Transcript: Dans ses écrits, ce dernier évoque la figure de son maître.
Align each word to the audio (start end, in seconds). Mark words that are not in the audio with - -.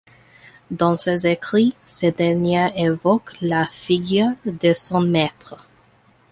Dans 0.71 0.97
ses 0.97 1.27
écrits, 1.27 1.75
ce 1.85 2.07
dernier 2.07 2.71
évoque 2.75 3.37
la 3.39 3.67
figure 3.67 4.31
de 4.45 4.73
son 4.73 5.01
maître. 5.01 5.69